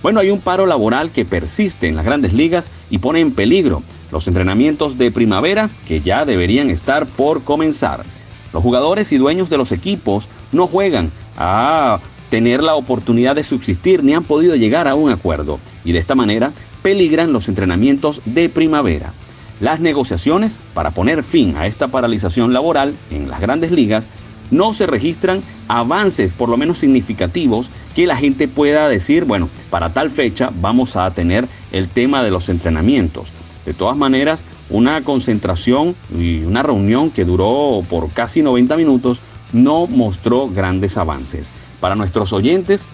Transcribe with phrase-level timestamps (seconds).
[0.00, 3.82] Bueno, hay un paro laboral que persiste en las grandes ligas y pone en peligro
[4.14, 8.04] los entrenamientos de primavera que ya deberían estar por comenzar.
[8.52, 11.98] Los jugadores y dueños de los equipos no juegan a
[12.30, 16.14] tener la oportunidad de subsistir ni han podido llegar a un acuerdo y de esta
[16.14, 19.12] manera peligran los entrenamientos de primavera.
[19.58, 24.08] Las negociaciones para poner fin a esta paralización laboral en las grandes ligas
[24.52, 29.92] no se registran avances por lo menos significativos que la gente pueda decir, bueno, para
[29.92, 33.32] tal fecha vamos a tener el tema de los entrenamientos.
[33.66, 39.20] De todas maneras, una concentración y una reunión que duró por casi 90 minutos
[39.52, 41.50] no mostró grandes avances.
[41.80, 42.84] Para nuestros oyentes,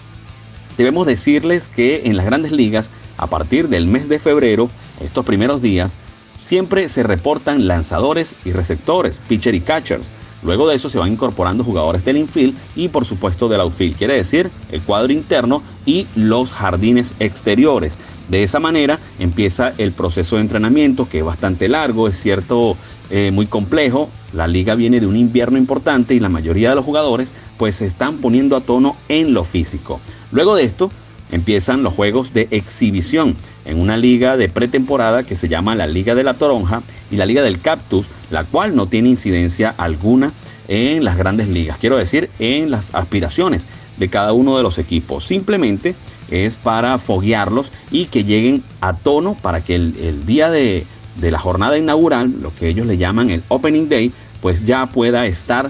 [0.77, 4.69] debemos decirles que en las grandes ligas, a partir del mes de febrero,
[5.01, 5.95] estos primeros días,
[6.41, 10.05] siempre se reportan lanzadores y receptores, pitcher y catchers.
[10.43, 14.15] Luego de eso se van incorporando jugadores del infield y por supuesto del outfield, quiere
[14.15, 17.97] decir el cuadro interno y los jardines exteriores.
[18.31, 22.77] De esa manera empieza el proceso de entrenamiento que es bastante largo, es cierto,
[23.09, 24.09] eh, muy complejo.
[24.31, 27.85] La liga viene de un invierno importante y la mayoría de los jugadores pues se
[27.85, 29.99] están poniendo a tono en lo físico.
[30.31, 30.89] Luego de esto
[31.29, 36.15] empiezan los juegos de exhibición en una liga de pretemporada que se llama la Liga
[36.15, 40.31] de la Toronja y la Liga del Cactus, la cual no tiene incidencia alguna
[40.69, 43.67] en las grandes ligas, quiero decir, en las aspiraciones
[43.97, 45.25] de cada uno de los equipos.
[45.25, 45.95] Simplemente
[46.31, 50.85] es para foguearlos y que lleguen a tono para que el, día de,
[51.19, 54.11] la jornada inaugural, lo que ellos le llaman el Opening Day,
[54.41, 55.69] pues ya pueda estar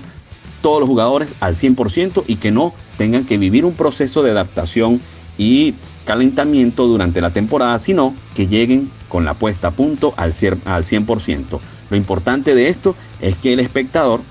[0.62, 5.02] todos los jugadores al 100% y que no tengan que vivir un proceso de adaptación
[5.38, 5.74] y
[6.06, 11.60] calentamiento durante la temporada, sino que lleguen con la puesta a punto al 100%.
[11.90, 14.22] Lo importante de esto es que el espectador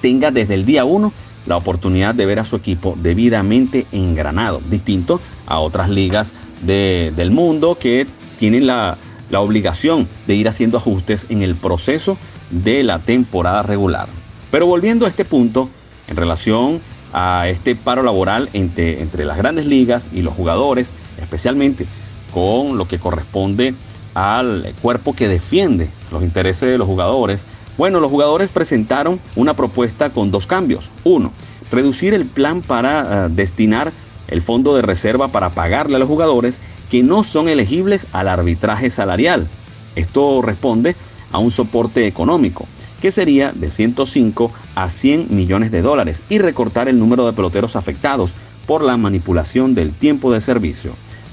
[0.00, 1.12] tenga desde el día 1
[1.46, 6.32] la oportunidad de ver a su equipo debidamente engranado, distinto a otras ligas
[6.62, 8.06] del mundo que
[8.38, 8.96] tienen la,
[9.30, 12.16] la obligación de ir haciendo ajustes en el proceso
[12.50, 14.06] de la temporada regular.
[14.50, 15.68] Pero volviendo a este punto,
[16.08, 16.80] en relación
[17.12, 21.86] a este paro laboral entre, entre las grandes ligas y los jugadores, especialmente
[22.32, 23.74] con lo que corresponde
[24.14, 27.44] al cuerpo que defiende los intereses de los jugadores,
[27.78, 30.90] bueno, los jugadores presentaron una propuesta con dos cambios.
[31.04, 31.32] Uno,
[31.70, 33.92] reducir el plan para eh, destinar
[34.28, 38.90] el fondo de reserva para pagarle a los jugadores que no son elegibles al arbitraje
[38.90, 39.48] salarial.
[39.96, 40.96] Esto responde
[41.32, 42.66] a un soporte económico
[43.00, 47.74] que sería de 105 a 100 millones de dólares y recortar el número de peloteros
[47.74, 48.32] afectados
[48.66, 50.92] por la manipulación del tiempo de servicio.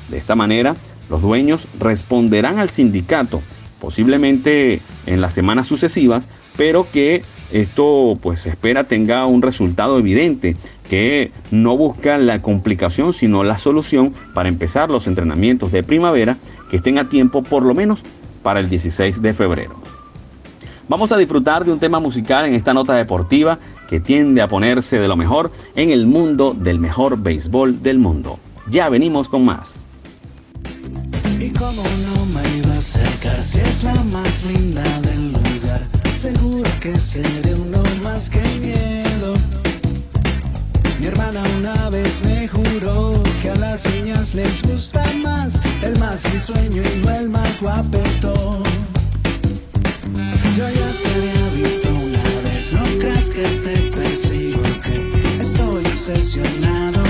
[0.10, 0.76] De esta manera,
[1.10, 3.42] los dueños responderán al sindicato
[3.80, 10.56] posiblemente en las semanas sucesivas, pero que esto pues se espera tenga un resultado evidente,
[10.90, 16.38] que no busca la complicación sino la solución para empezar los entrenamientos de primavera
[16.70, 18.02] que estén a tiempo por lo menos
[18.44, 19.76] para el 16 de febrero.
[20.88, 24.98] Vamos a disfrutar de un tema musical en esta nota deportiva que tiende a ponerse
[24.98, 28.40] de lo mejor en el mundo del mejor béisbol del mundo.
[28.68, 29.76] Ya venimos con más.
[31.40, 31.52] Y
[32.80, 35.82] como si es la más linda del lugar,
[36.16, 39.34] seguro que seré uno más que miedo.
[40.98, 46.24] Mi hermana una vez me juró que a las niñas les gusta más el más
[46.32, 48.64] risueño y no el más guapetón.
[50.58, 57.09] Yo ya te había visto una vez, no creas que te persigo, que estoy obsesionado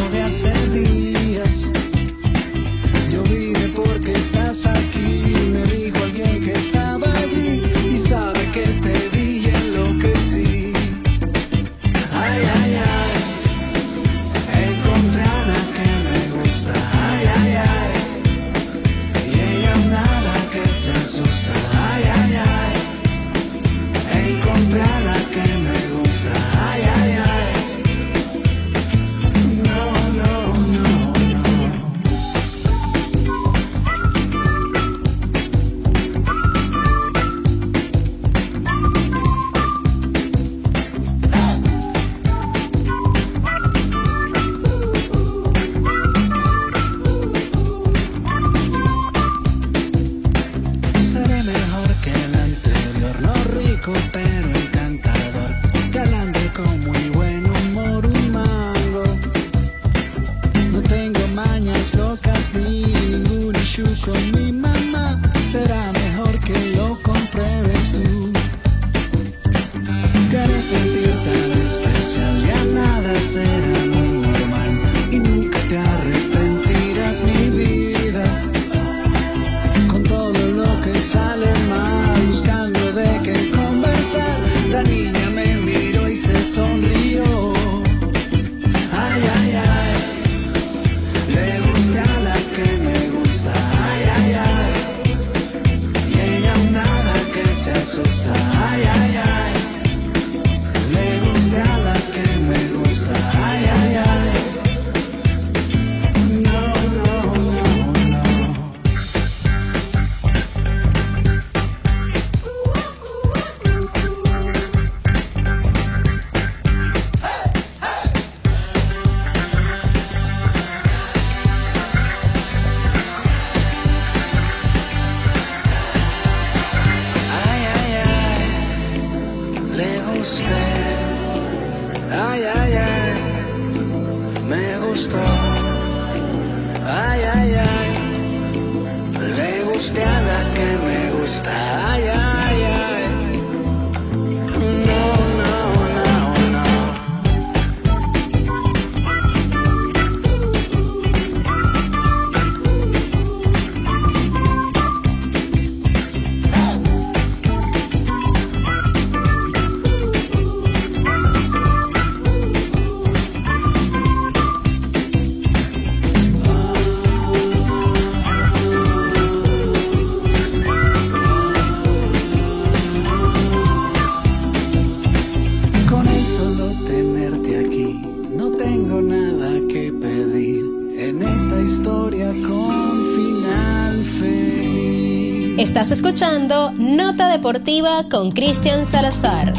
[187.39, 189.53] deportiva con Cristian Salazar.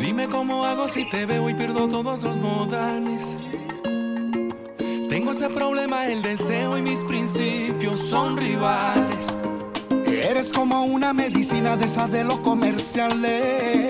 [0.00, 3.38] Dime cómo hago si te veo y pierdo todos los modales.
[5.08, 9.36] Tengo ese problema, el deseo y mis principios son rivales.
[10.08, 13.85] Eres como una medicina de esas de los comerciales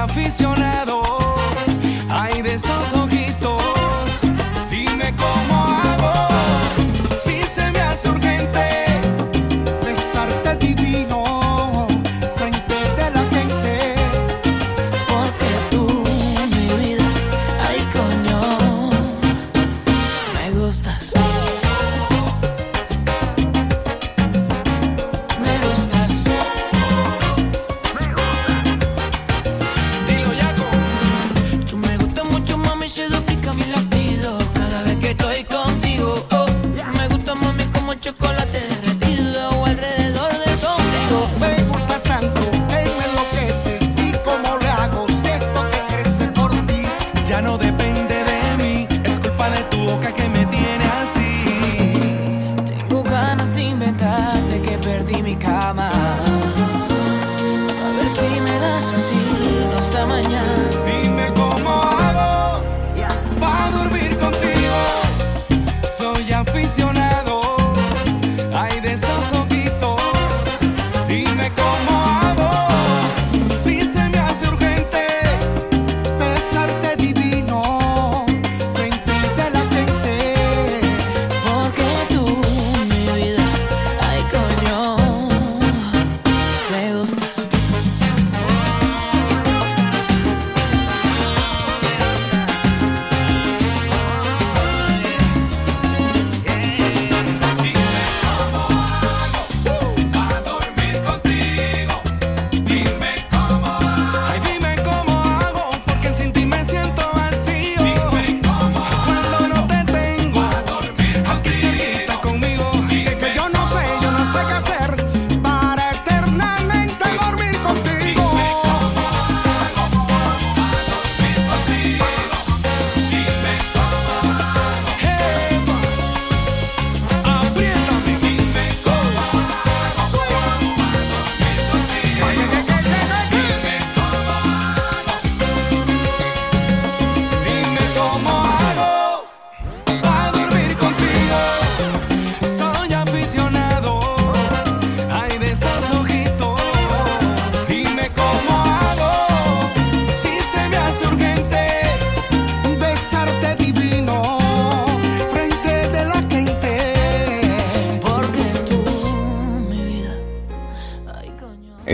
[0.00, 1.02] aficionado.
[2.08, 4.22] Ay, de esos ojitos,
[4.70, 6.28] dime cómo hago.
[7.22, 8.08] Si se me hace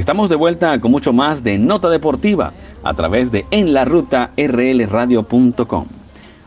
[0.06, 2.52] Estamos de vuelta con mucho más de Nota Deportiva
[2.84, 5.86] a través de En la Ruta rlradio.com.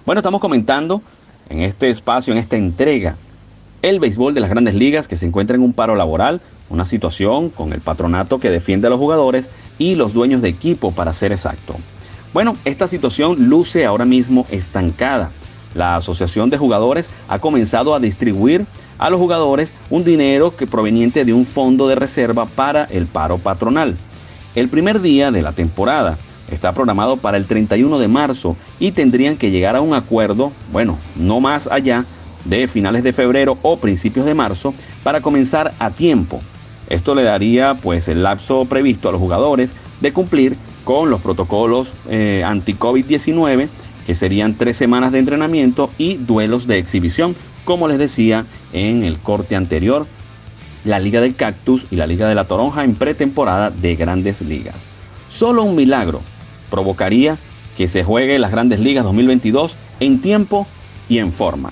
[0.05, 1.01] Bueno, estamos comentando
[1.49, 3.17] en este espacio, en esta entrega,
[3.81, 6.39] el béisbol de las grandes ligas que se encuentra en un paro laboral,
[6.69, 10.93] una situación con el patronato que defiende a los jugadores y los dueños de equipo,
[10.93, 11.75] para ser exacto.
[12.33, 15.31] Bueno, esta situación luce ahora mismo estancada.
[15.75, 18.65] La Asociación de Jugadores ha comenzado a distribuir
[18.97, 23.37] a los jugadores un dinero que proveniente de un fondo de reserva para el paro
[23.37, 23.97] patronal.
[24.55, 26.17] El primer día de la temporada
[26.51, 30.97] está programado para el 31 de marzo y tendrían que llegar a un acuerdo, bueno,
[31.15, 32.05] no más allá
[32.45, 34.73] de finales de febrero o principios de marzo
[35.03, 36.41] para comenzar a tiempo.
[36.89, 41.93] Esto le daría pues el lapso previsto a los jugadores de cumplir con los protocolos
[42.09, 43.67] eh, anti-COVID-19
[44.09, 49.19] que serían tres semanas de entrenamiento y duelos de exhibición, como les decía en el
[49.19, 50.07] corte anterior,
[50.83, 54.87] la Liga del Cactus y la Liga de la Toronja en pretemporada de grandes ligas.
[55.29, 56.21] Solo un milagro
[56.71, 57.37] provocaría
[57.77, 60.65] que se juegue las grandes ligas 2022 en tiempo
[61.07, 61.71] y en forma.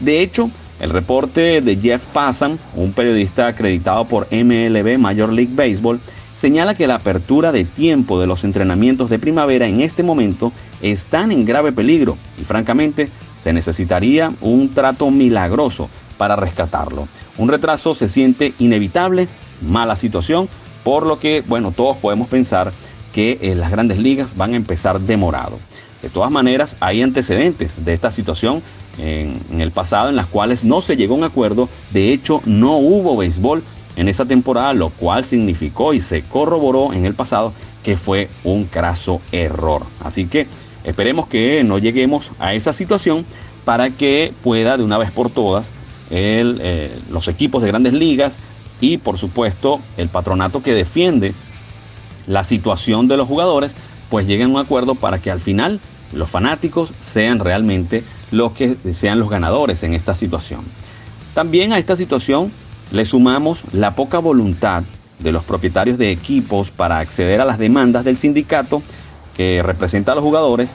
[0.00, 0.50] De hecho,
[0.80, 6.00] el reporte de Jeff Passan, un periodista acreditado por MLB Major League Baseball,
[6.36, 10.52] señala que la apertura de tiempo de los entrenamientos de primavera en este momento
[10.82, 13.08] están en grave peligro y francamente
[13.42, 15.88] se necesitaría un trato milagroso
[16.18, 17.08] para rescatarlo.
[17.38, 19.28] Un retraso se siente inevitable,
[19.62, 20.48] mala situación,
[20.84, 22.72] por lo que, bueno, todos podemos pensar
[23.12, 25.58] que eh, las grandes ligas van a empezar demorado.
[26.02, 28.62] De todas maneras, hay antecedentes de esta situación
[28.98, 31.68] en, en, el pasado en las cuales no se llegó a un acuerdo.
[31.92, 33.62] De hecho, no hubo béisbol
[33.96, 38.64] en esa temporada, lo cual significó y se corroboró en el pasado que fue un
[38.66, 39.86] craso error.
[40.00, 40.46] Así que
[40.84, 43.24] esperemos que no lleguemos a esa situación
[43.64, 45.70] para que pueda de una vez por todas
[46.10, 48.38] eh, los equipos de grandes ligas
[48.80, 51.34] y por supuesto el patronato que defiende
[52.26, 53.74] la situación de los jugadores,
[54.10, 55.80] pues lleguen a un acuerdo para que al final
[56.12, 60.60] los fanáticos sean realmente los que sean los ganadores en esta situación.
[61.34, 62.52] También a esta situación
[62.90, 64.84] le sumamos la poca voluntad
[65.18, 68.82] de los propietarios de equipos para acceder a las demandas del sindicato
[69.36, 70.74] que representa a los jugadores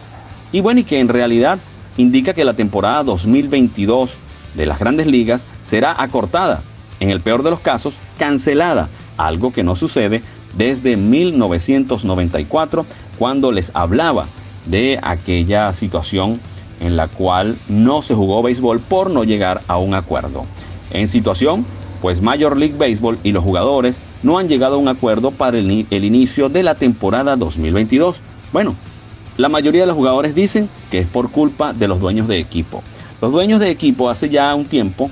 [0.51, 1.60] y bueno, y que en realidad
[1.98, 4.15] indica que la temporada 2022
[4.56, 6.62] de las grandes ligas será acortada,
[7.00, 10.22] en el peor de los casos, cancelada, algo que no sucede
[10.58, 12.86] desde 1994,
[13.18, 14.27] cuando les hablaba
[14.65, 16.39] de aquella situación
[16.80, 20.46] en la cual no se jugó béisbol por no llegar a un acuerdo.
[20.91, 21.65] En situación,
[22.01, 25.86] pues Major League Baseball y los jugadores no han llegado a un acuerdo para el,
[25.91, 28.17] inicio de la temporada 2022.
[28.51, 28.75] Bueno,
[29.38, 32.84] la mayoría de los jugadores dicen que es por culpa de los dueños de equipo.
[33.22, 35.12] Los dueños de equipo hace ya un tiempo,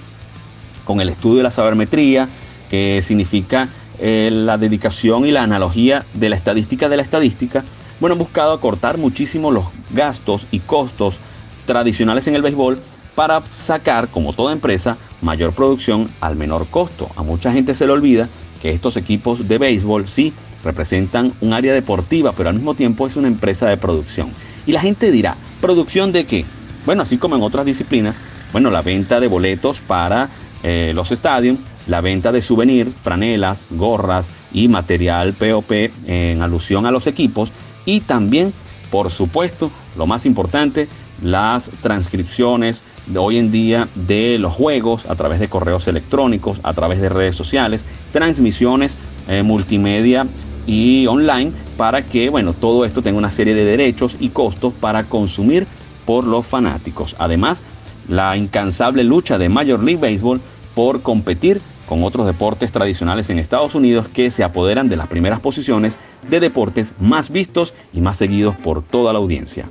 [0.84, 2.28] con el estudio de la sabermetría,
[2.70, 3.70] que significa
[4.00, 7.64] eh, la dedicación y la analogía de la estadística de la estadística,
[8.00, 11.18] bueno, han buscado acortar muchísimo los gastos y costos
[11.66, 12.80] tradicionales en el béisbol
[13.20, 17.10] para sacar, como toda empresa, mayor producción al menor costo.
[17.18, 18.30] A mucha gente se le olvida
[18.62, 20.32] que estos equipos de béisbol sí
[20.64, 24.32] representan un área deportiva, pero al mismo tiempo es una empresa de producción.
[24.66, 26.46] Y la gente dirá, ¿producción de qué?
[26.86, 28.16] Bueno, así como en otras disciplinas,
[28.54, 30.30] bueno, la venta de boletos para
[30.64, 31.58] eh, los estadios,
[31.88, 37.52] la venta de souvenirs, franelas, gorras y material POP en alusión a los equipos
[37.84, 38.54] y también,
[38.90, 40.88] por supuesto, lo más importante,
[41.22, 46.74] las transcripciones de hoy en día de los juegos a través de correos electrónicos, a
[46.74, 48.96] través de redes sociales, transmisiones
[49.28, 50.26] eh, multimedia
[50.66, 55.04] y online para que, bueno, todo esto tenga una serie de derechos y costos para
[55.04, 55.68] consumir
[56.06, 57.16] por los fanáticos.
[57.20, 57.64] Además,
[58.08, 60.42] la incansable lucha de Major League Baseball
[60.74, 65.40] por competir con otros deportes tradicionales en Estados Unidos que se apoderan de las primeras
[65.40, 65.98] posiciones
[66.30, 69.68] de deportes más vistos y más seguidos por toda la audiencia.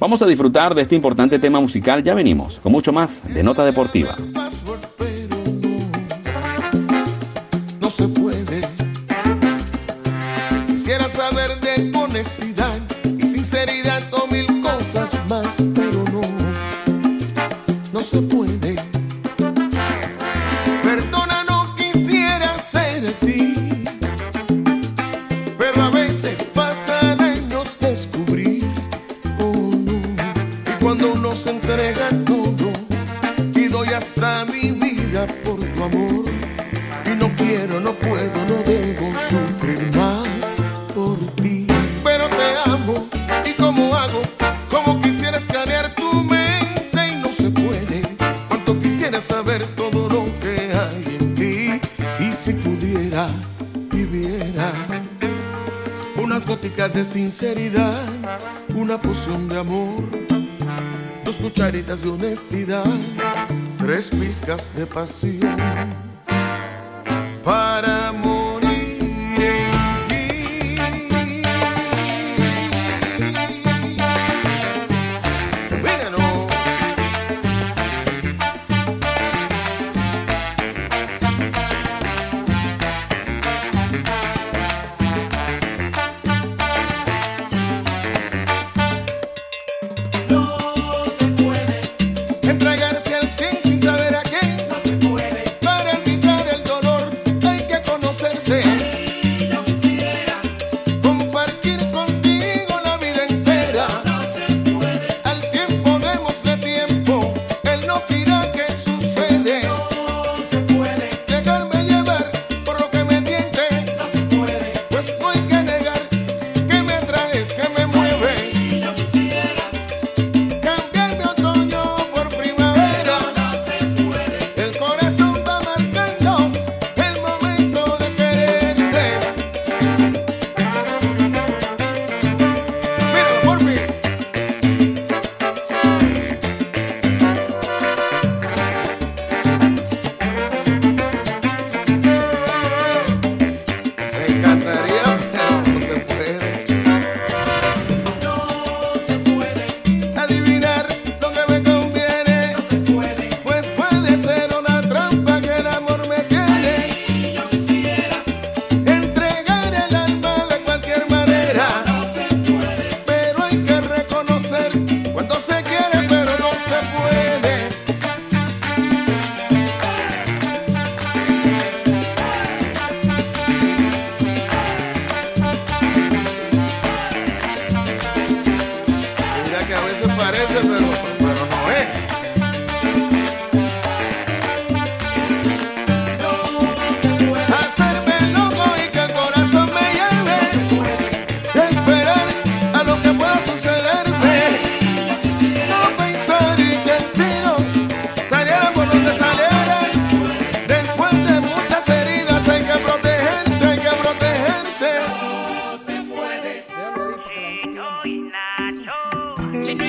[0.00, 3.64] Vamos a disfrutar de este importante tema musical, ya venimos con mucho más de Nota
[3.64, 4.14] Deportiva.
[7.80, 8.60] No se puede.
[10.68, 12.78] Quisiera saber de honestidad
[13.18, 14.46] y sinceridad o mil
[15.28, 16.20] más, pero no,
[17.92, 18.67] no se puede.
[57.38, 58.02] Sinceridad,
[58.74, 60.02] una poción de amor,
[61.24, 62.84] dos cucharitas de honestidad,
[63.78, 66.07] tres pizcas de pasión.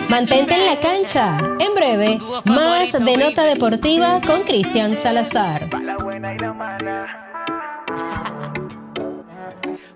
[0.10, 1.38] Mantente en la cancha.
[1.60, 5.70] En breve, más de Nota Deportiva con Cristian Salazar.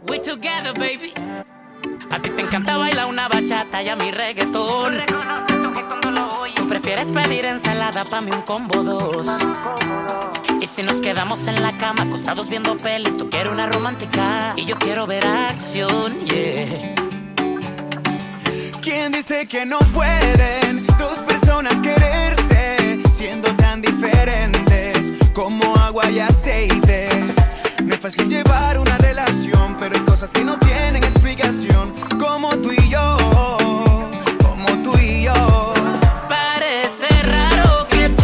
[0.07, 1.13] We together, baby.
[2.11, 5.01] A ti te encanta bailar una bachata y a mi reggaetón.
[6.55, 9.27] Tú prefieres pedir ensalada pa' mí un combo dos.
[10.61, 14.65] Y si nos quedamos en la cama acostados viendo peli, tú quieres una romántica y
[14.65, 17.02] yo quiero ver acción, yeah.
[18.83, 27.07] ¿Quién dice que no pueden dos personas quererse siendo tan diferentes como agua y aceite?
[27.81, 32.73] No es fácil llevar una relación, pero hay cosas que no tienen explicación, como tú
[32.73, 33.17] y yo,
[34.41, 35.73] como tú y yo.
[36.27, 38.23] Parece raro que tú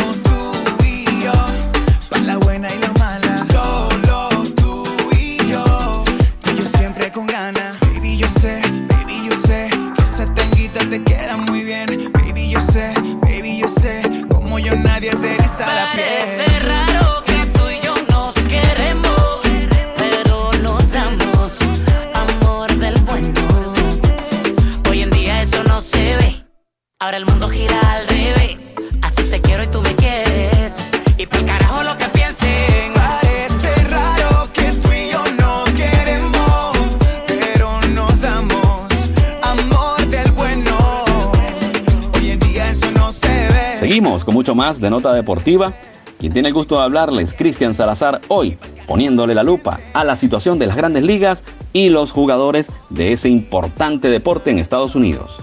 [44.61, 45.73] de Nota Deportiva.
[46.19, 50.59] Quien tiene el gusto de hablarles, Cristian Salazar, hoy poniéndole la lupa a la situación
[50.59, 51.43] de las grandes ligas
[51.73, 55.35] y los jugadores de ese importante deporte en Estados Unidos.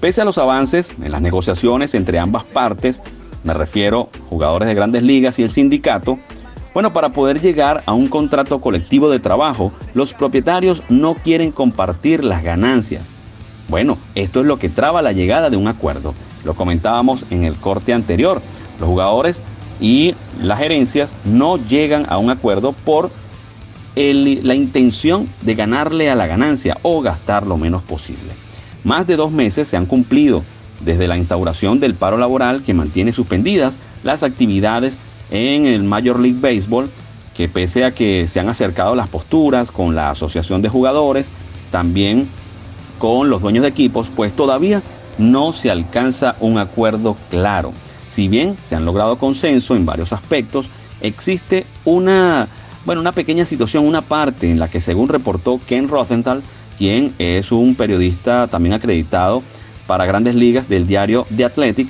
[0.00, 3.02] Pese a los avances en las negociaciones entre ambas partes,
[3.42, 6.16] me refiero jugadores de grandes ligas y el sindicato,
[6.74, 12.22] bueno, para poder llegar a un contrato colectivo de trabajo, los propietarios no quieren compartir
[12.22, 13.10] las ganancias.
[13.68, 16.14] Bueno, esto es lo que traba la llegada de un acuerdo.
[16.44, 18.42] Lo comentábamos en el corte anterior.
[18.78, 19.42] Los jugadores
[19.80, 23.10] y las gerencias no llegan a un acuerdo por
[23.94, 28.32] la intención de ganarle a la ganancia o gastar lo menos posible.
[28.84, 30.42] Más de dos meses se han cumplido
[30.80, 34.98] desde la instauración del paro laboral que mantiene suspendidas las actividades
[35.30, 36.90] en el Major League Baseball,
[37.34, 41.30] que pese a que se han acercado las posturas con la Asociación de Jugadores,
[41.70, 42.28] también
[43.02, 44.80] con los dueños de equipos, pues todavía
[45.18, 47.72] no se alcanza un acuerdo claro.
[48.06, 52.46] Si bien se han logrado consenso en varios aspectos, existe una,
[52.84, 56.44] bueno, una pequeña situación, una parte en la que según reportó Ken Rosenthal,
[56.78, 59.42] quien es un periodista también acreditado
[59.88, 61.88] para grandes ligas del diario The Athletic,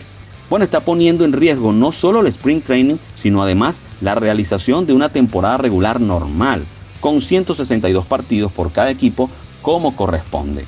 [0.48, 4.94] bueno, está poniendo en riesgo no solo el sprint training, sino además la realización de
[4.94, 6.64] una temporada regular normal,
[7.02, 9.28] con 162 partidos por cada equipo
[9.60, 10.64] como corresponde.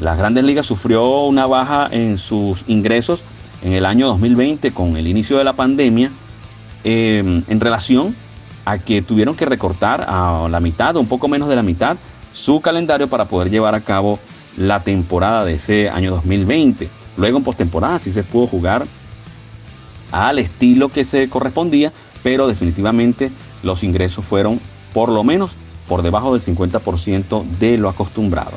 [0.00, 3.22] Las grandes ligas sufrió una baja en sus ingresos
[3.62, 6.10] en el año 2020 con el inicio de la pandemia
[6.82, 8.14] eh, en relación
[8.64, 11.96] a que tuvieron que recortar a la mitad, un poco menos de la mitad,
[12.32, 14.18] su calendario para poder llevar a cabo
[14.56, 16.88] la temporada de ese año 2020.
[17.16, 18.86] Luego en postemporada sí se pudo jugar
[20.10, 23.30] al estilo que se correspondía, pero definitivamente
[23.62, 24.60] los ingresos fueron
[24.92, 25.52] por lo menos
[25.88, 28.52] por debajo del 50% de lo acostumbrado.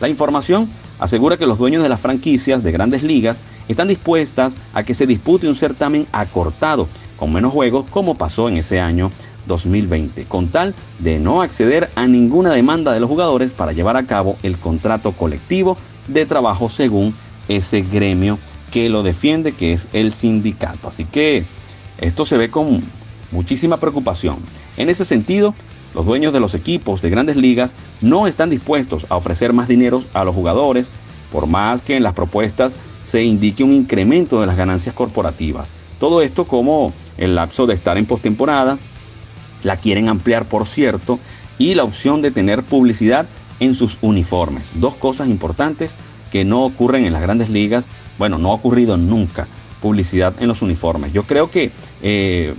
[0.00, 4.82] La información asegura que los dueños de las franquicias de grandes ligas están dispuestas a
[4.82, 9.10] que se dispute un certamen acortado, con menos juegos, como pasó en ese año
[9.46, 14.06] 2020, con tal de no acceder a ninguna demanda de los jugadores para llevar a
[14.06, 15.78] cabo el contrato colectivo
[16.08, 17.14] de trabajo según
[17.48, 18.38] ese gremio
[18.70, 20.88] que lo defiende, que es el sindicato.
[20.88, 21.44] Así que
[21.98, 22.82] esto se ve con
[23.32, 24.38] muchísima preocupación.
[24.76, 25.54] En ese sentido,
[25.96, 30.04] los dueños de los equipos de grandes ligas no están dispuestos a ofrecer más dinero
[30.12, 30.92] a los jugadores,
[31.32, 35.68] por más que en las propuestas se indique un incremento de las ganancias corporativas.
[35.98, 38.76] Todo esto como el lapso de estar en postemporada,
[39.62, 41.18] la quieren ampliar por cierto,
[41.56, 43.26] y la opción de tener publicidad
[43.58, 44.68] en sus uniformes.
[44.74, 45.94] Dos cosas importantes
[46.30, 47.86] que no ocurren en las grandes ligas.
[48.18, 49.48] Bueno, no ha ocurrido nunca
[49.80, 51.14] publicidad en los uniformes.
[51.14, 51.70] Yo creo que
[52.02, 52.52] eh,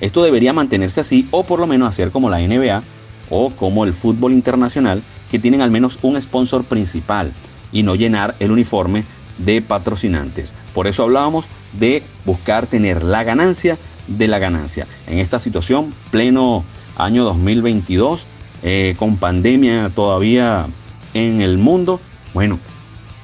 [0.00, 2.82] esto debería mantenerse así o por lo menos hacer como la NBA
[3.30, 7.32] o como el fútbol internacional que tienen al menos un sponsor principal
[7.72, 9.04] y no llenar el uniforme
[9.38, 10.52] de patrocinantes.
[10.74, 11.46] Por eso hablábamos
[11.78, 14.86] de buscar tener la ganancia de la ganancia.
[15.06, 16.64] En esta situación, pleno
[16.96, 18.26] año 2022,
[18.62, 20.66] eh, con pandemia todavía
[21.14, 22.00] en el mundo,
[22.32, 22.58] bueno,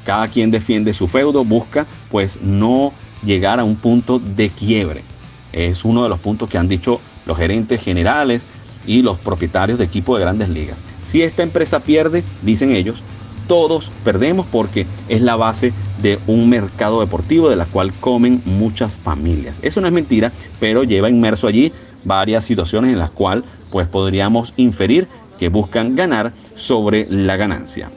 [0.04, 2.92] cada quien defiende su feudo, busca pues no
[3.24, 5.04] llegar a un punto de quiebre.
[5.52, 8.44] Es uno de los puntos que han dicho los gerentes generales
[8.86, 10.78] y los propietarios de equipos de grandes ligas.
[11.02, 13.02] Si esta empresa pierde, dicen ellos,
[13.48, 18.96] todos perdemos porque es la base de un mercado deportivo de la cual comen muchas
[18.96, 19.60] familias.
[19.62, 21.72] Eso no es mentira, pero lleva inmerso allí
[22.04, 25.06] varias situaciones en las cuales pues podríamos inferir
[25.38, 27.90] que buscan ganar sobre la ganancia.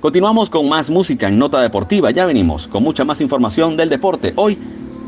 [0.00, 2.10] Continuamos con más música en Nota Deportiva.
[2.10, 4.34] Ya venimos con mucha más información del deporte.
[4.36, 4.58] Hoy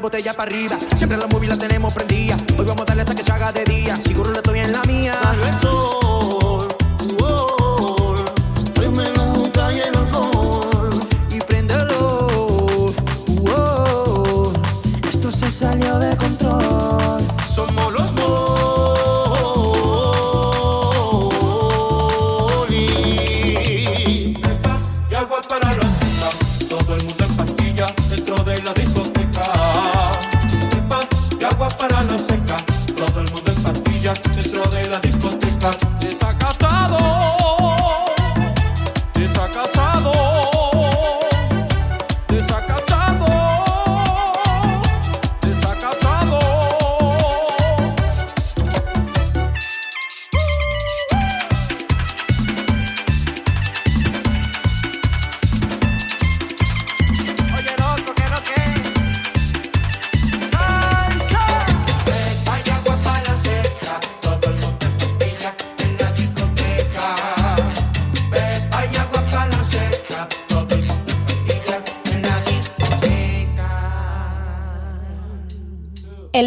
[0.00, 0.76] botella para arriba.
[0.96, 2.36] Siempre la móvil la tenemos prendida.
[2.58, 3.96] Hoy vamos a darle hasta que se haga de día.
[3.96, 5.12] Seguro le estoy en la mía.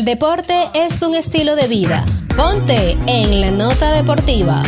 [0.06, 2.06] Deporte es un estilo de vida.
[2.38, 4.62] Ponte en la nota deportiva.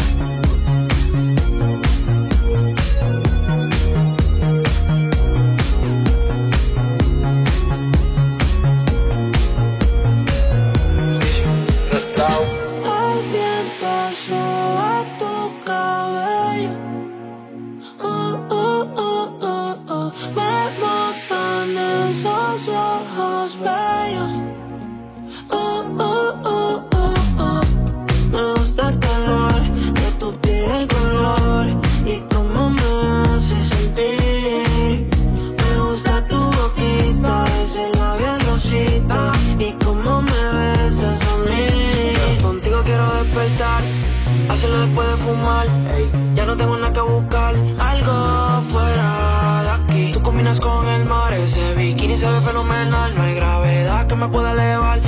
[54.28, 55.07] Me pueda elevar,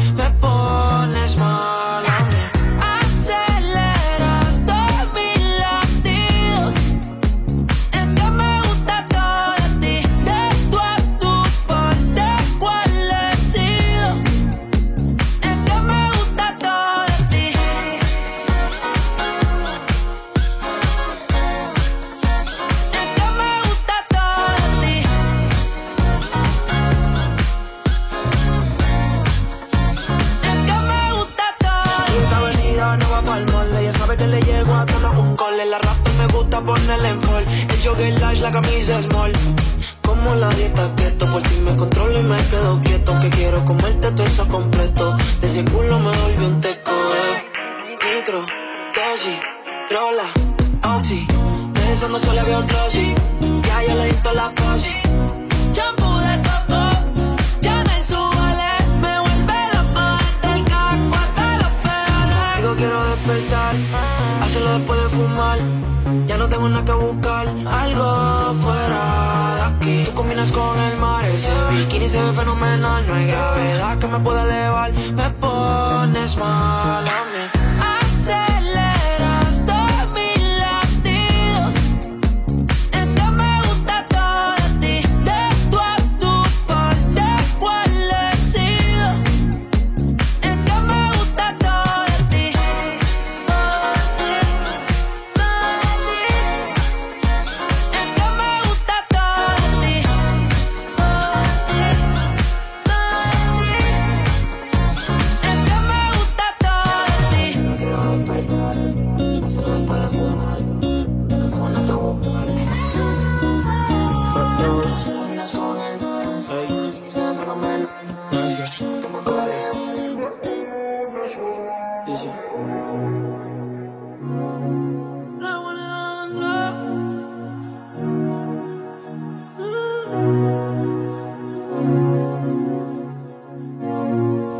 [73.99, 77.58] que me pueda elevar, me pones mal a mí.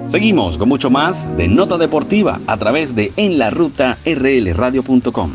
[0.09, 5.33] Seguimos con mucho más de Nota Deportiva a través de En la Ruta rlradio.com.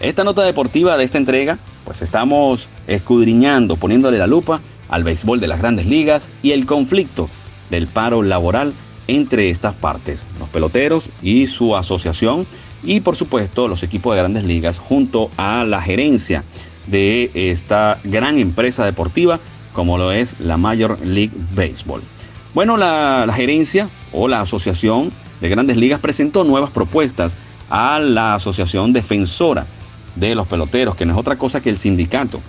[0.00, 5.46] Esta nota deportiva de esta entrega, pues estamos escudriñando, poniéndole la lupa al béisbol de
[5.46, 7.30] las grandes ligas y el conflicto
[7.70, 8.72] del paro laboral
[9.06, 12.48] entre estas partes, los peloteros y su asociación
[12.82, 16.42] y por supuesto los equipos de grandes ligas junto a la gerencia
[16.88, 19.38] de esta gran empresa deportiva
[19.72, 22.02] como lo es la Major League Baseball.
[22.52, 27.32] Bueno, la, gerencia o la asociación de grandes ligas presentó nuevas propuestas
[27.70, 29.66] a la asociación defensora
[30.16, 32.40] de los peloteros, que no es otra cosa que el sindicato.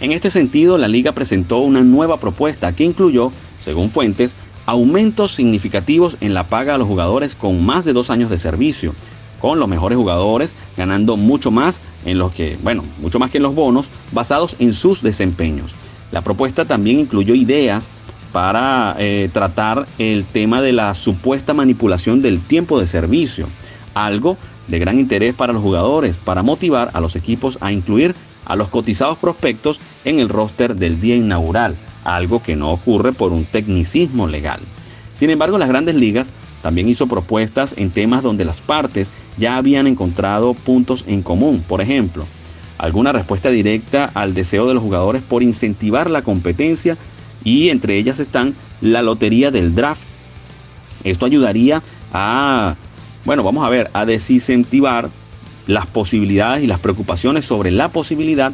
[0.00, 3.30] En este sentido, la liga presentó una nueva propuesta que incluyó,
[3.64, 4.34] según fuentes,
[4.66, 8.94] aumentos significativos en la paga a los jugadores con más de dos años de servicio,
[9.40, 13.44] con los mejores jugadores ganando mucho más en los que, bueno, mucho más que en
[13.44, 15.72] los bonos, basados en sus desempeños.
[16.10, 17.90] La propuesta también incluyó ideas
[18.38, 23.48] para eh, tratar el tema de la supuesta manipulación del tiempo de servicio,
[23.94, 24.36] algo
[24.68, 28.68] de gran interés para los jugadores, para motivar a los equipos a incluir a los
[28.68, 31.74] cotizados prospectos en el roster del día inaugural,
[32.04, 34.60] algo que no ocurre por un tecnicismo legal.
[35.16, 36.30] Sin embargo, las grandes ligas
[36.62, 41.80] también hizo propuestas en temas donde las partes ya habían encontrado puntos en común, por
[41.80, 42.24] ejemplo,
[42.78, 46.96] alguna respuesta directa al deseo de los jugadores por incentivar la competencia
[47.44, 50.02] y entre ellas están la lotería del draft.
[51.04, 52.74] Esto ayudaría a,
[53.24, 55.10] bueno, vamos a ver, a desincentivar
[55.66, 58.52] las posibilidades y las preocupaciones sobre la posibilidad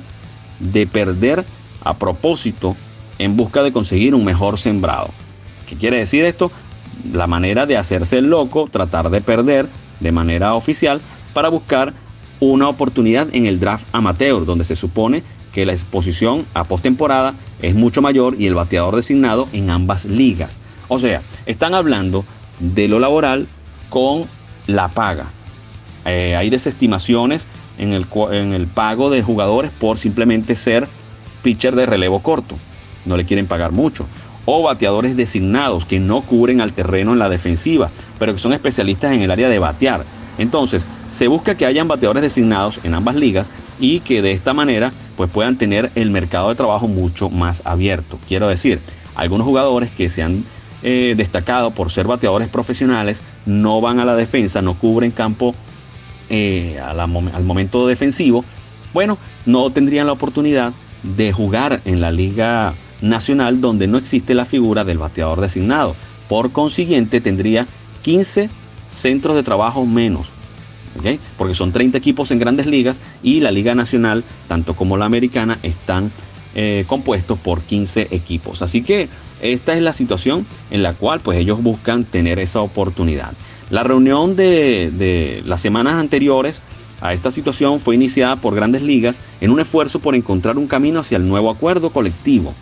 [0.61, 1.45] de perder
[1.83, 2.77] a propósito
[3.19, 5.11] en busca de conseguir un mejor sembrado.
[5.69, 6.51] ¿Qué quiere decir esto?
[7.13, 9.69] La manera de hacerse el loco, tratar de perder
[10.01, 11.01] de manera oficial
[11.33, 11.93] para buscar
[12.41, 15.23] una oportunidad en el draft amateur, donde se supone
[15.55, 20.59] que la exposición a postemporada es mucho mayor y el bateador designado en ambas ligas.
[20.89, 22.25] O sea, están hablando
[22.59, 23.47] de lo laboral
[23.89, 24.25] con
[24.67, 25.27] la paga.
[26.05, 27.47] Eh, hay desestimaciones
[27.79, 30.89] en el, en el pago de jugadores por simplemente ser
[31.43, 32.57] pitcher de relevo corto.
[33.05, 34.07] No le quieren pagar mucho.
[34.47, 39.13] O bateadores designados que no cubren al terreno en la defensiva, pero que son especialistas
[39.13, 40.05] en el área de batear.
[40.37, 44.93] Entonces, se busca que hayan bateadores designados en ambas ligas y que de esta manera
[45.17, 48.19] pues puedan tener el mercado de trabajo mucho más abierto.
[48.27, 48.81] Quiero decir,
[49.15, 50.45] algunos jugadores que se han
[50.83, 55.55] eh, destacado por ser bateadores profesionales no van a la defensa, no cubren campo
[56.29, 58.45] eh, al momento defensivo,
[58.93, 60.73] bueno, no tendrían la oportunidad
[61.03, 65.95] de jugar en la liga nacional donde no existe la figura del bateador designado.
[66.29, 67.67] Por consiguiente, tendría
[68.03, 68.51] 15
[68.91, 70.34] centros de trabajo menos.
[71.37, 75.59] Porque son 30 equipos en grandes ligas y la liga nacional, tanto como la americana,
[75.63, 76.11] están
[76.55, 78.63] eh, compuestos por 15 equipos.
[78.63, 79.09] Así que
[79.43, 83.33] esta es la situación en la cual pues ellos buscan tener esa oportunidad.
[83.71, 86.63] La reunión de las semanas anteriores
[87.05, 91.01] a esta situación fue iniciada por grandes ligas en un esfuerzo por encontrar un camino
[91.01, 92.55] hacia el nuevo acuerdo colectivo.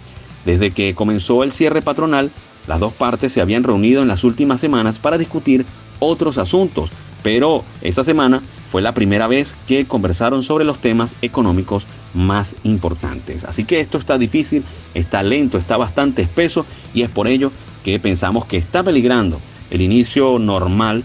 [0.45, 2.33] Desde que comenzó el cierre patronal,
[2.67, 5.65] las dos partes se habían reunido en las últimas semanas para discutir
[6.01, 6.91] otros asuntos,
[7.23, 13.45] pero esta semana fue la primera vez que conversaron sobre los temas económicos más importantes.
[13.45, 17.53] Así que esto está difícil, está lento, está bastante espeso y es por ello
[17.85, 19.41] que pensamos que está peligrando
[19.71, 21.05] el inicio normal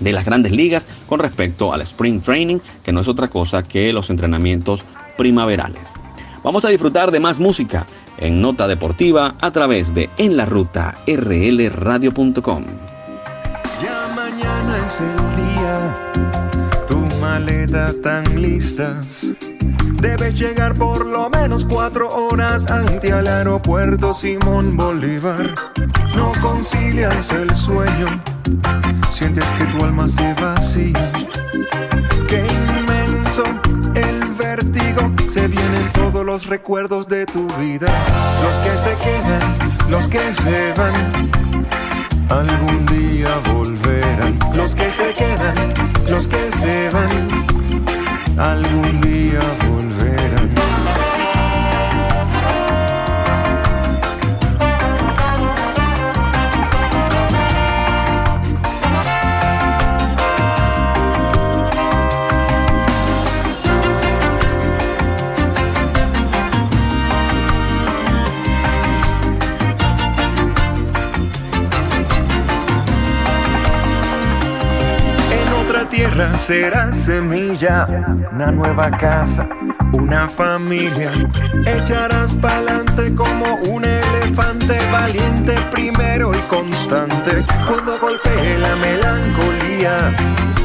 [0.00, 3.92] de las grandes ligas con respecto al Spring Training, que no es otra cosa que
[3.92, 4.84] los entrenamientos
[5.16, 5.92] primaverales.
[6.44, 10.94] Vamos a disfrutar de más música en Nota Deportiva a través de En la Ruta
[11.06, 12.64] rlradio.com.
[13.82, 15.47] Ya
[16.86, 19.32] tu maleta tan listas.
[20.00, 25.54] Debes llegar por lo menos cuatro horas ante al aeropuerto Simón Bolívar.
[26.14, 28.06] No concilias el sueño,
[29.10, 31.10] sientes que tu alma se vacía.
[32.28, 32.46] Qué
[32.78, 33.42] inmenso
[33.94, 37.88] el vértigo, se vienen todos los recuerdos de tu vida.
[38.42, 41.47] Los que se quedan, los que se van.
[42.30, 45.74] Algún día volverán los que se quedan,
[46.08, 47.28] los que se van.
[48.38, 49.97] Algún día volverán.
[76.36, 77.86] Será semilla,
[78.32, 79.48] una nueva casa,
[79.92, 81.12] una familia.
[81.64, 87.44] Echarás pa'lante como un elefante valiente primero y constante.
[87.66, 90.12] Cuando golpee la melancolía,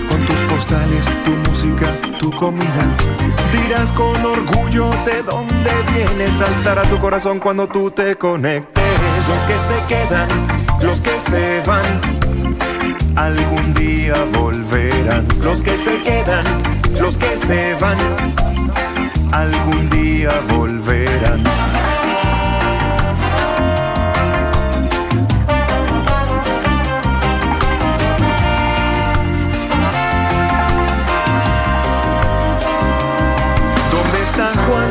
[0.10, 1.88] con tus postales, tu música,
[2.20, 2.86] tu comida.
[3.52, 8.84] Dirás con orgullo de dónde vienes, saltará tu corazón cuando tú te conectes.
[9.28, 10.28] Los que se quedan,
[10.82, 12.33] los que se van
[13.16, 15.28] algún día volverán.
[15.42, 16.46] Los que se quedan,
[17.00, 17.98] los que se van,
[19.32, 21.44] algún día volverán.
[33.92, 34.90] ¿Dónde está Juan?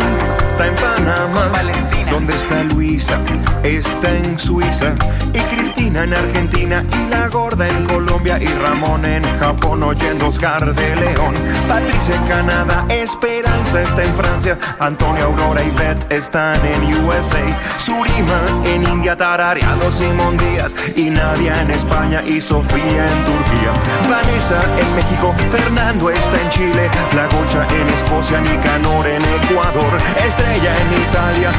[0.50, 1.91] Está en Panamá.
[2.22, 3.18] ¿Dónde está Luisa?
[3.64, 4.94] Está en Suiza.
[5.34, 6.84] Y Cristina en Argentina.
[6.92, 8.38] Y la gorda en Colombia.
[8.40, 11.34] Y Ramón en Japón oyendo Oscar de León.
[11.66, 12.84] Patricia en Canadá.
[12.90, 14.56] Esperanza está en Francia.
[14.78, 17.42] Antonio, Aurora y Beth están en USA.
[17.76, 20.76] Surima en India tarareando Simón Díaz.
[20.96, 22.22] Y Nadia en España.
[22.24, 23.72] Y Sofía en Turquía.
[24.08, 25.34] Vanessa en México.
[25.50, 26.90] Fernando está en Chile.
[27.16, 28.40] La Gocha en Escocia.
[28.40, 29.98] Nicanor en Ecuador.
[30.24, 31.52] Estrella en Italia.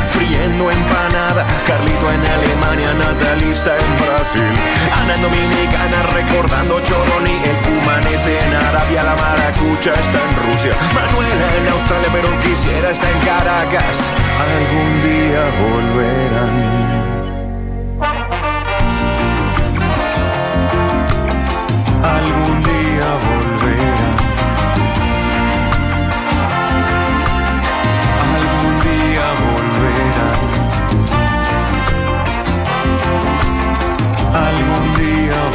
[0.54, 1.46] Friendo empanada.
[1.66, 2.94] Carlito en Alemania.
[2.94, 4.54] Natalista en Brasil.
[5.02, 7.42] Ana en Dominicana recordando Choroni.
[7.44, 9.04] El Cumanese en Arabia.
[9.04, 10.74] La Maracucha está en Rusia.
[10.94, 14.12] Manuela en Australia, pero quisiera estar en Caracas.
[14.46, 16.84] Algún día volverán.
[22.04, 22.63] Algún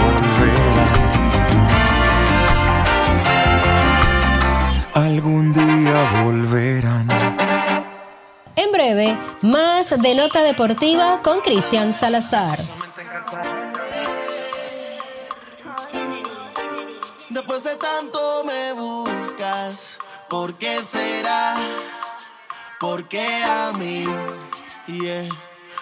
[0.02, 0.88] volverán.
[4.94, 7.08] Algún día volverán.
[8.56, 12.58] En breve, más de Nota Deportiva con Cristian Salazar.
[17.30, 19.98] Después de tanto me buscas,
[20.28, 21.54] ¿por qué será?
[22.80, 24.04] ¿Por qué a mí?
[24.86, 25.28] Yeah.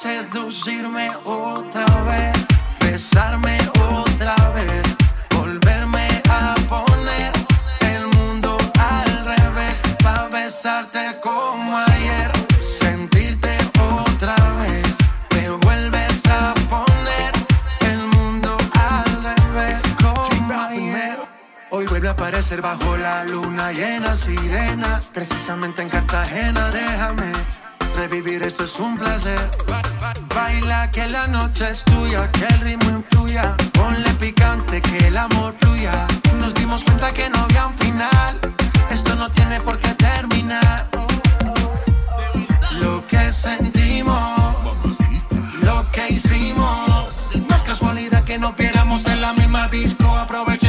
[0.00, 2.32] seducirme otra vez,
[2.80, 3.58] besarme
[3.92, 4.82] otra vez,
[5.36, 7.30] volverme a poner
[7.82, 12.32] el mundo al revés, pa' besarte como ayer,
[12.62, 13.58] sentirte
[14.00, 14.96] otra vez,
[15.34, 17.32] me vuelves a poner
[17.82, 21.18] el mundo al revés, como ayer.
[21.68, 27.32] Hoy vuelve a aparecer bajo la luna llena, sirena, precisamente en Cartagena, déjame.
[28.10, 29.38] Revivir esto es un placer.
[29.68, 33.54] Ba- ba- Baila que la noche es tuya, que el ritmo influya.
[33.72, 36.06] Ponle picante, que el amor fluya.
[36.38, 38.40] Nos dimos cuenta que no había un final.
[38.90, 40.88] Esto no tiene por qué terminar.
[42.80, 44.56] Lo que sentimos,
[45.62, 47.08] lo que hicimos.
[47.48, 50.08] No es casualidad que nos viéramos en la misma disco.
[50.18, 50.59] Aprovechemos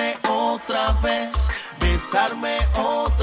[0.00, 1.32] seducirme otra vez,
[1.78, 3.19] besarme otra vez,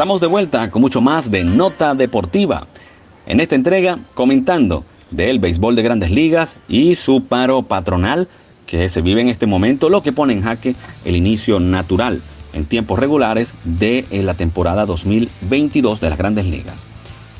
[0.00, 2.66] Estamos de vuelta con mucho más de Nota Deportiva.
[3.26, 8.26] En esta entrega comentando del béisbol de grandes ligas y su paro patronal
[8.66, 10.74] que se vive en este momento, lo que pone en jaque
[11.04, 12.22] el inicio natural
[12.54, 16.82] en tiempos regulares de eh, la temporada 2022 de las grandes ligas.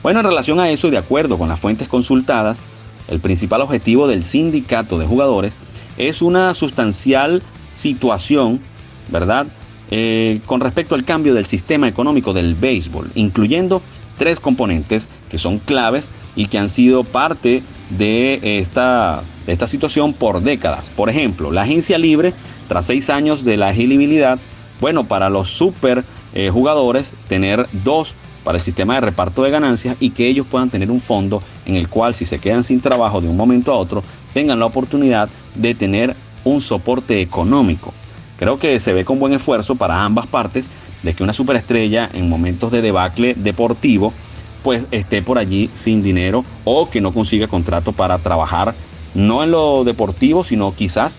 [0.03, 2.61] Bueno, en relación a eso de acuerdo con las fuentes consultadas,
[3.09, 5.57] el principal objetivo del sindicato de jugadores
[5.97, 7.43] es una sustancial
[7.73, 8.61] situación,
[9.09, 9.47] ¿verdad?
[9.93, 13.83] Eh, con respecto al cambio del sistema económico del béisbol, incluyendo
[14.19, 20.13] tres componentes que son claves y que han sido parte de esta, de esta situación
[20.13, 20.91] por décadas.
[20.91, 22.33] Por ejemplo, la agencia libre,
[22.69, 24.39] tras seis años de la elegibilidad,
[24.81, 28.15] bueno, para los super eh, jugadores, tener dos
[28.45, 31.77] para el sistema de reparto de ganancias y que ellos puedan tener un fondo en
[31.77, 35.29] el cual si se quedan sin trabajo de un momento a otro, tengan la oportunidad
[35.55, 36.15] de tener
[36.45, 37.93] un soporte económico.
[38.41, 40.71] Creo que se ve con buen esfuerzo para ambas partes
[41.03, 44.15] de que una superestrella en momentos de debacle deportivo
[44.63, 48.75] pues esté por allí sin dinero o que no consiga contrato para trabajar
[49.15, 51.19] no en lo deportivo sino quizás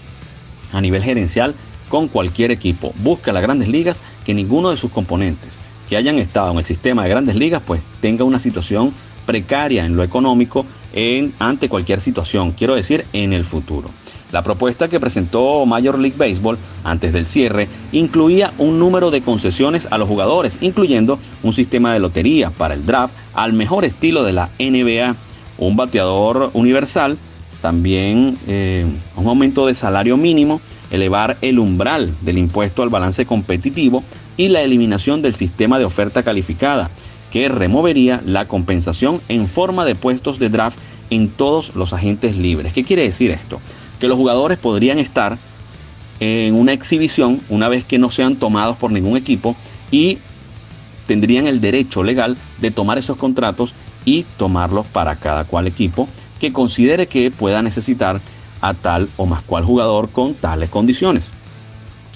[0.73, 1.53] a nivel gerencial
[1.89, 2.91] con cualquier equipo.
[3.03, 5.51] Busca las grandes ligas que ninguno de sus componentes
[5.87, 8.95] que hayan estado en el sistema de grandes ligas pues tenga una situación
[9.27, 13.91] precaria en lo económico en, ante cualquier situación, quiero decir en el futuro.
[14.31, 19.87] La propuesta que presentó Major League Baseball antes del cierre incluía un número de concesiones
[19.91, 24.31] a los jugadores, incluyendo un sistema de lotería para el draft al mejor estilo de
[24.31, 25.15] la NBA,
[25.57, 27.17] un bateador universal,
[27.61, 28.85] también eh,
[29.17, 30.61] un aumento de salario mínimo,
[30.91, 34.03] elevar el umbral del impuesto al balance competitivo
[34.37, 36.89] y la eliminación del sistema de oferta calificada,
[37.31, 40.79] que removería la compensación en forma de puestos de draft
[41.09, 42.73] en todos los agentes libres.
[42.73, 43.59] ¿Qué quiere decir esto?
[44.01, 45.37] Que los jugadores podrían estar
[46.19, 49.55] en una exhibición una vez que no sean tomados por ningún equipo
[49.91, 50.17] y
[51.07, 53.73] tendrían el derecho legal de tomar esos contratos
[54.03, 56.07] y tomarlos para cada cual equipo
[56.39, 58.19] que considere que pueda necesitar
[58.61, 61.29] a tal o más cual jugador con tales condiciones.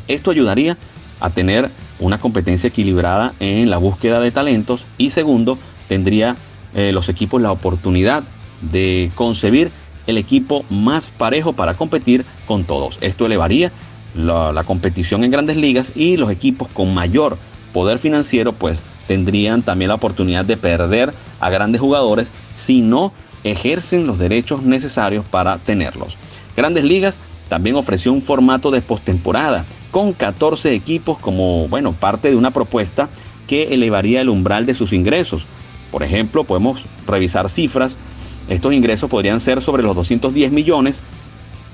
[0.08, 0.78] Esto ayudaría
[1.20, 1.70] a tener
[2.00, 5.58] una competencia equilibrada en la búsqueda de talentos y segundo,
[5.88, 6.36] tendría
[6.74, 8.24] eh, los equipos la oportunidad
[8.62, 9.72] de concebir
[10.08, 12.98] el equipo más parejo para competir con todos.
[13.02, 13.72] Esto elevaría
[14.16, 17.38] la, competición en grandes ligas y los equipos con mayor
[17.74, 23.12] poder financiero pues tendrían también la oportunidad de perder a grandes jugadores si no
[23.44, 26.18] ejercen los derechos necesarios para tenerlos.
[26.56, 27.18] Grandes Ligas
[27.50, 33.10] también ofreció un formato de postemporada con 14 equipos como, bueno, parte de una propuesta
[33.48, 35.46] que elevaría el umbral de sus ingresos.
[35.92, 37.96] Por ejemplo, podemos revisar cifras.
[38.50, 41.00] Estos ingresos podrían ser sobre los 210 millones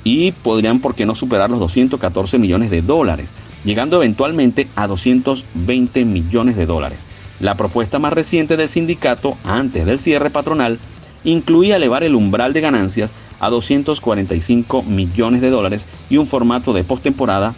[0.04, 3.30] y podrían, ¿por qué no superar los 214 millones de dólares?
[3.64, 7.00] Llegando eventualmente a 220 millones de dólares.
[7.40, 10.80] La propuesta más reciente del sindicato, antes del cierre patronal,
[11.24, 16.84] incluía elevar el umbral de ganancias a 245 millones de dólares y un formato de
[16.84, 17.54] postemporada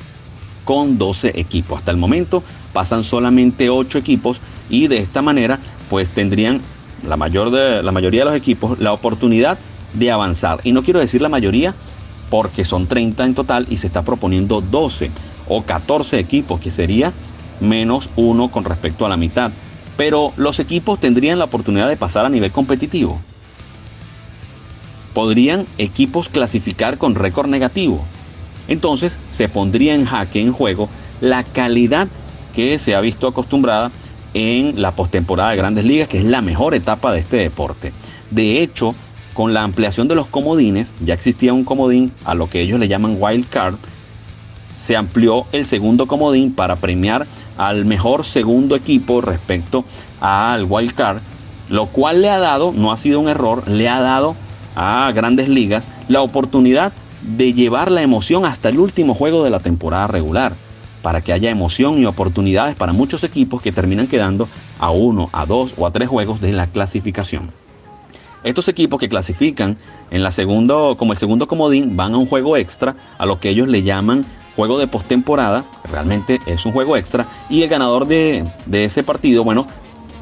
[0.66, 1.80] con 12 equipos.
[1.80, 5.60] Hasta el momento pasan solamente 8 equipos y de esta manera
[5.90, 6.62] pues tendrían
[7.08, 9.58] la, mayor de, la mayoría de los equipos la oportunidad
[9.94, 10.60] de avanzar.
[10.64, 11.74] Y no quiero decir la mayoría
[12.30, 15.12] porque son 30 en total y se está proponiendo 12
[15.48, 17.14] o 14 equipos, que sería
[17.60, 19.52] menos uno con respecto a la mitad.
[19.98, 23.20] Pero los equipos tendrían la oportunidad de pasar a nivel competitivo.
[25.14, 28.04] Podrían equipos clasificar con récord negativo.
[28.68, 30.90] Entonces se pondría en jaque en juego
[31.22, 32.08] la calidad
[32.56, 33.92] que se ha visto acostumbrada
[34.34, 37.94] en la postemporada de Grandes Ligas, que es la mejor etapa de este deporte.
[38.32, 38.96] De hecho,
[39.34, 42.88] con la ampliación de los comodines, ya existía un comodín a lo que ellos le
[42.88, 43.76] llaman wild card,
[44.78, 47.26] se amplió el segundo comodín para premiar
[47.58, 49.86] al mejor segundo equipo respecto
[50.20, 51.20] al wild card,
[51.70, 54.36] lo cual le ha dado, no ha sido un error, le ha dado
[54.76, 59.60] a grandes ligas la oportunidad de llevar la emoción hasta el último juego de la
[59.60, 60.54] temporada regular,
[61.04, 64.48] para que haya emoción y oportunidades para muchos equipos que terminan quedando
[64.80, 67.52] a uno, a dos o a tres juegos de la clasificación.
[68.44, 69.78] Estos equipos que clasifican
[70.10, 73.50] en la segundo, como el segundo comodín van a un juego extra, a lo que
[73.50, 74.26] ellos le llaman
[74.56, 79.44] juego de postemporada, realmente es un juego extra, y el ganador de, de ese partido,
[79.44, 79.68] bueno,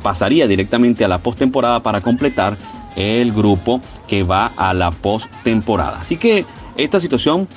[0.01, 2.57] pasaría directamente a la postemporada para completar
[2.95, 5.99] el grupo que va a la postemporada.
[5.99, 7.47] Así que esta situación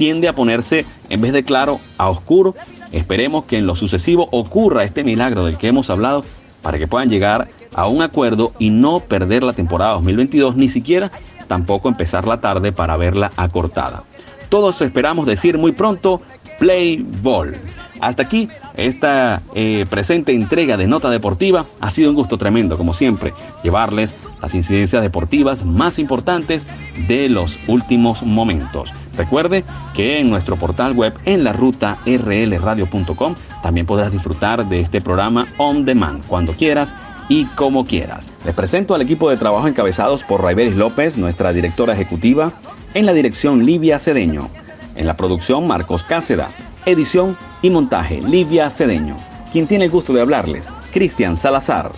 [0.00, 2.54] tiende a ponerse en vez de claro a oscuro.
[2.90, 6.24] Esperemos que en lo sucesivo ocurra este milagro del que hemos hablado
[6.62, 11.10] para que puedan llegar a un acuerdo y no perder la temporada 2022, ni siquiera
[11.48, 14.04] tampoco empezar la tarde para verla acortada.
[14.48, 16.22] Todos esperamos decir muy pronto
[16.58, 17.52] Play Ball.
[18.00, 21.66] Hasta aquí esta eh, presente entrega de Nota Deportiva.
[21.80, 23.32] Ha sido un gusto tremendo, como siempre,
[23.62, 26.66] llevarles las incidencias deportivas más importantes
[27.08, 28.92] de los últimos momentos.
[29.16, 35.00] Recuerde que en nuestro portal web en la ruta rlradio.com también podrás disfrutar de este
[35.00, 36.94] programa on demand cuando quieras
[37.28, 38.30] y como quieras.
[38.44, 42.52] Les presento al equipo de trabajo encabezados por Raiberis López, nuestra directora ejecutiva,
[42.94, 44.48] en la dirección Livia Cedeño,
[44.96, 46.48] en la producción Marcos Cáceda,
[46.86, 49.16] edición y montaje Livia Cedeño.
[49.52, 51.92] Quien tiene el gusto de hablarles, Cristian Salazar.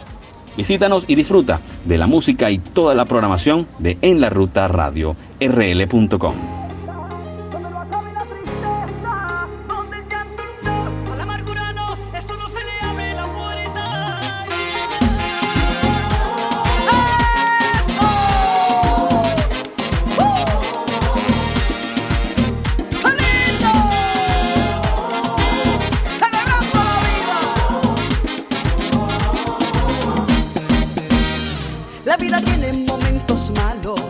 [0.56, 5.16] Visítanos y disfruta de la música y toda la programación de En la Ruta Radio
[5.40, 6.61] rl.com.
[32.78, 34.00] momentos malos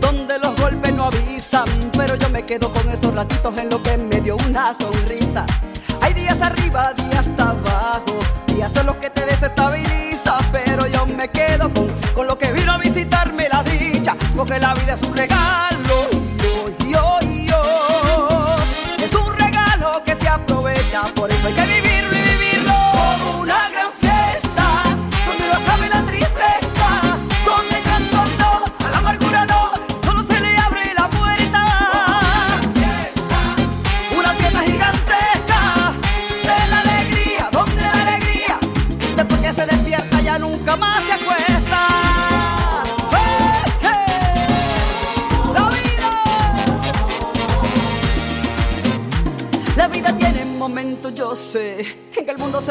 [0.00, 1.64] donde los golpes no avisan,
[1.96, 5.44] pero yo me quedo con esos ratitos en lo que me dio una sonrisa.
[6.00, 11.72] Hay días arriba, días abajo, días en los que te desestabiliza, pero yo me quedo
[11.72, 16.08] con, con lo que vino a visitarme la dicha, porque la vida es un regalo.
[16.88, 18.56] yo, y yo,
[19.02, 21.29] Es un regalo que se aprovecha, por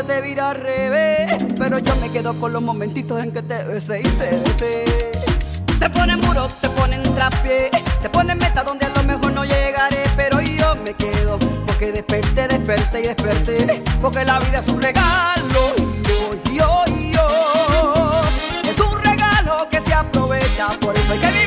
[0.10, 1.38] te vira al revés.
[1.58, 5.12] Pero yo me quedo con los momentitos en que te besé y te besé.
[5.80, 7.70] Te ponen muro, te ponen trapié,
[8.02, 10.04] te ponen meta donde a lo mejor no llegaré.
[10.18, 11.38] Pero yo me quedo,
[11.68, 13.84] porque desperté, desperté y desperté.
[14.02, 15.76] Porque la vida es un regalo.
[16.08, 18.22] Yo, yo, yo.
[18.68, 21.39] Es un regalo que se aprovecha, por eso hay que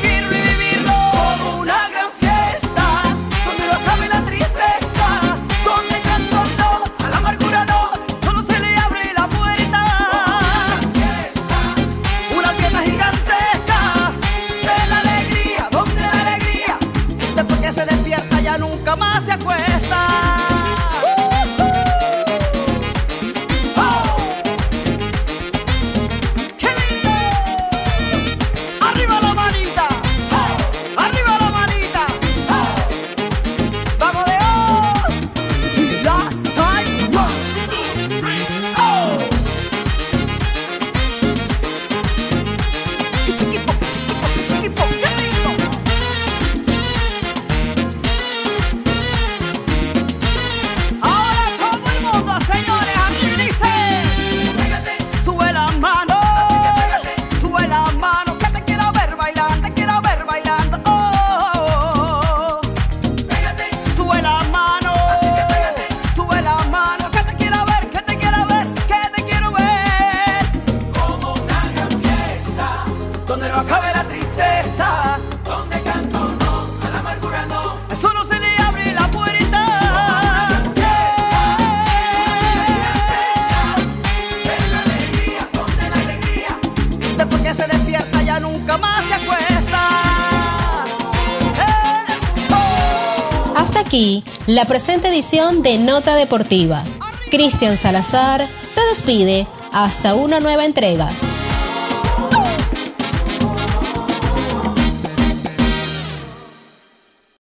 [95.09, 96.83] edición de Nota Deportiva.
[97.31, 101.11] Cristian Salazar se despide hasta una nueva entrega.